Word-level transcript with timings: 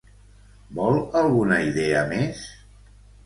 Vol 0.77 0.97
alguna 1.19 1.59
idea 1.67 2.03
més? 2.13 2.41